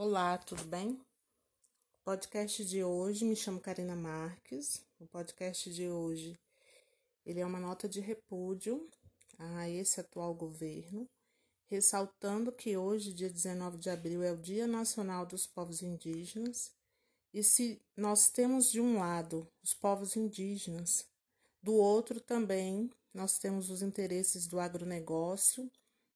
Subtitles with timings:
[0.00, 0.90] Olá, tudo bem?
[0.92, 4.80] O podcast de hoje, me chamo Karina Marques.
[5.00, 6.38] O podcast de hoje,
[7.26, 8.88] ele é uma nota de repúdio
[9.36, 11.10] a esse atual governo,
[11.66, 16.70] ressaltando que hoje, dia 19 de abril, é o Dia Nacional dos Povos Indígenas.
[17.34, 21.08] E se nós temos de um lado os povos indígenas,
[21.60, 25.68] do outro também nós temos os interesses do agronegócio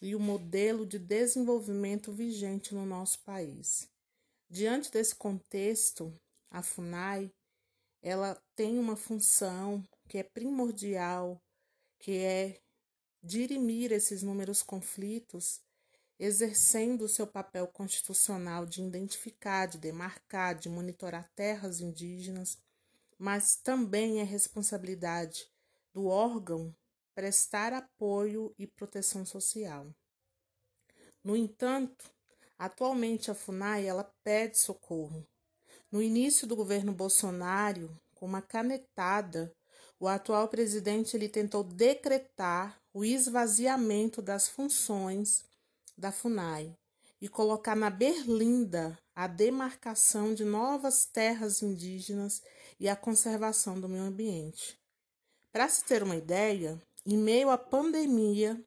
[0.00, 3.88] e o modelo de desenvolvimento vigente no nosso país.
[4.48, 6.12] Diante desse contexto,
[6.50, 7.32] a FUNAI
[8.02, 11.42] ela tem uma função que é primordial,
[11.98, 12.60] que é
[13.22, 15.60] dirimir esses números conflitos,
[16.18, 22.58] exercendo o seu papel constitucional de identificar, de demarcar, de monitorar terras indígenas,
[23.18, 25.48] mas também é responsabilidade
[25.92, 26.74] do órgão
[27.16, 29.86] prestar apoio e proteção social.
[31.24, 32.10] No entanto,
[32.58, 35.26] atualmente a FUNAI ela pede socorro.
[35.90, 39.50] No início do governo Bolsonaro, com uma canetada,
[39.98, 45.42] o atual presidente ele tentou decretar o esvaziamento das funções
[45.96, 46.76] da FUNAI
[47.18, 52.42] e colocar na berlinda a demarcação de novas terras indígenas
[52.78, 54.78] e a conservação do meio ambiente.
[55.50, 58.60] Para se ter uma ideia, em meio à pandemia,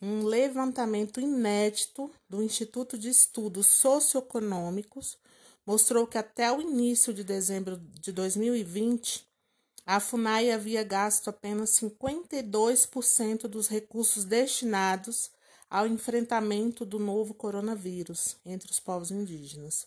[0.00, 5.18] um levantamento inédito do Instituto de Estudos Socioeconômicos
[5.66, 9.28] mostrou que até o início de dezembro de 2020,
[9.84, 15.30] a FUNAI havia gasto apenas 52% dos recursos destinados
[15.68, 19.86] ao enfrentamento do novo coronavírus entre os povos indígenas.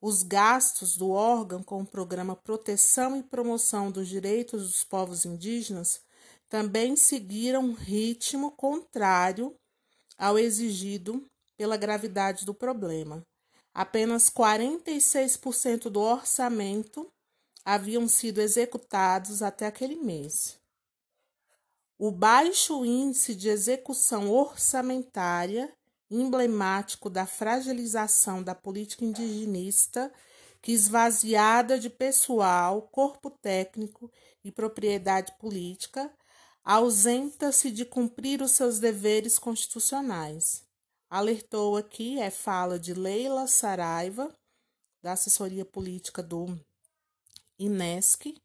[0.00, 6.00] Os gastos do órgão com o programa Proteção e Promoção dos Direitos dos Povos Indígenas
[6.48, 9.54] também seguiram ritmo contrário
[10.16, 11.24] ao exigido
[11.56, 13.22] pela gravidade do problema.
[13.74, 17.06] Apenas 46% do orçamento
[17.64, 20.58] haviam sido executados até aquele mês.
[21.98, 25.72] O baixo índice de execução orçamentária,
[26.10, 30.12] emblemático da fragilização da política indigenista,
[30.62, 34.10] que esvaziada de pessoal, corpo técnico
[34.44, 36.12] e propriedade política,
[36.66, 40.64] ausenta-se de cumprir os seus deveres constitucionais.
[41.08, 44.34] Alertou aqui, é fala de Leila Saraiva,
[45.00, 46.58] da assessoria política do
[47.56, 48.36] INESC.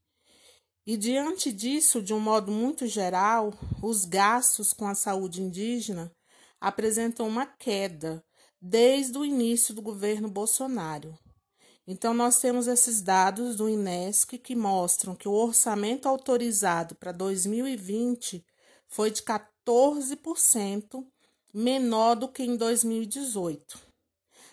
[0.86, 6.12] E diante disso, de um modo muito geral, os gastos com a saúde indígena
[6.60, 8.24] apresentam uma queda
[8.62, 11.18] desde o início do governo Bolsonaro.
[11.92, 18.46] Então, nós temos esses dados do INESC que mostram que o orçamento autorizado para 2020
[18.88, 21.06] foi de 14%
[21.54, 23.78] menor do que em 2018.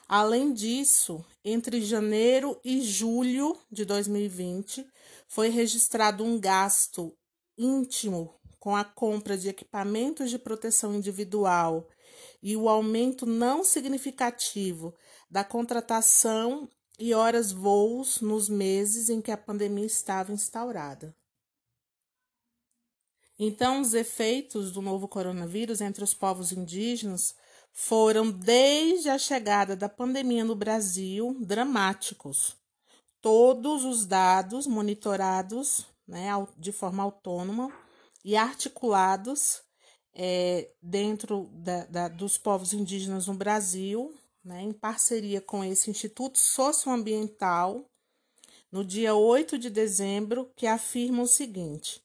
[0.08, 4.84] Além disso, entre janeiro e julho de 2020,
[5.28, 7.16] foi registrado um gasto
[7.56, 11.88] íntimo com a compra de equipamentos de proteção individual
[12.42, 14.92] e o aumento não significativo
[15.30, 21.14] da contratação e horas voos nos meses em que a pandemia estava instaurada.
[23.38, 27.36] Então, os efeitos do novo coronavírus entre os povos indígenas
[27.72, 32.56] foram, desde a chegada da pandemia no Brasil, dramáticos.
[33.20, 37.72] Todos os dados monitorados né, de forma autônoma
[38.24, 39.60] e articulados
[40.12, 44.12] é, dentro da, da, dos povos indígenas no Brasil
[44.44, 47.84] né, em parceria com esse Instituto Socioambiental,
[48.70, 52.02] no dia 8 de dezembro, que afirma o seguinte: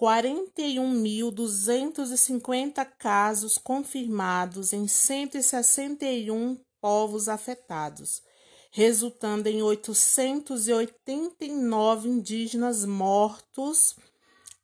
[0.00, 8.22] 41.250 casos confirmados em 161 povos afetados,
[8.70, 13.94] resultando em 889 indígenas mortos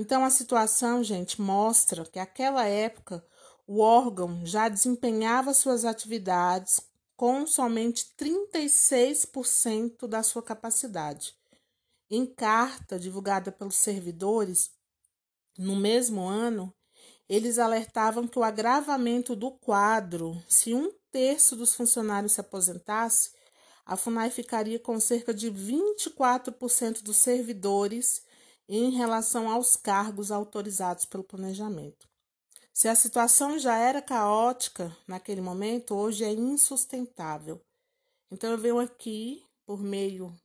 [0.00, 3.20] Então a situação, gente, mostra que aquela época
[3.66, 6.80] o órgão já desempenhava suas atividades
[7.16, 11.34] com somente 36% da sua capacidade.
[12.08, 14.70] Em carta divulgada pelos servidores,
[15.58, 16.72] no mesmo ano,
[17.28, 23.32] eles alertavam que o agravamento do quadro, se um terço dos funcionários se aposentasse,
[23.84, 28.27] a FUNAI ficaria com cerca de 24% dos servidores
[28.68, 32.06] em relação aos cargos autorizados pelo planejamento.
[32.72, 37.60] Se a situação já era caótica naquele momento, hoje é insustentável.
[38.30, 40.38] Então, eu venho aqui, por meio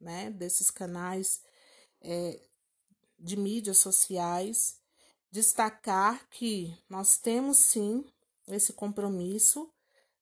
[0.00, 1.40] né, desses canais
[2.00, 2.40] é,
[3.18, 4.76] de mídias sociais,
[5.30, 8.04] destacar que nós temos sim
[8.48, 9.72] esse compromisso,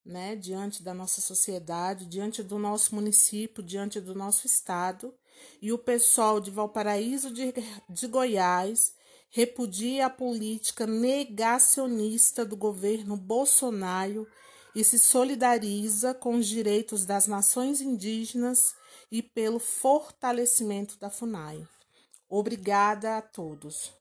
[0.04, 5.12] né, diante da nossa sociedade, diante do nosso município, diante do nosso estado,
[5.60, 7.52] e o pessoal de Valparaíso de,
[7.88, 8.94] de Goiás
[9.30, 14.26] repudia a política negacionista do governo Bolsonaro
[14.74, 18.74] e se solidariza com os direitos das nações indígenas
[19.10, 21.66] e pelo fortalecimento da FUNAI.
[22.28, 23.99] Obrigada a todos.